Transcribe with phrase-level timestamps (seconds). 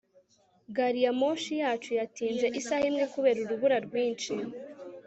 [0.75, 4.33] gariyamoshi yacu yatinze isaha imwe kubera urubura rwinshi